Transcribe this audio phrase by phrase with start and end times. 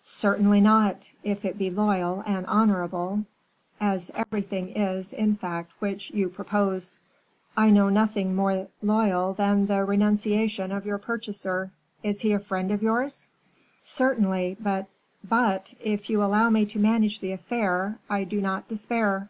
[0.00, 3.26] "Certainly not, if it be loyal and honorable;
[3.78, 6.96] as everything is, in fact, which you propose."
[7.54, 11.70] "I know nothing more loyal than the renunciation of your purchaser.
[12.02, 13.28] Is he a friend of yours?"
[13.82, 14.86] "Certainly: but"
[15.28, 19.28] "'But!' if you allow me to manage the affair, I do not despair."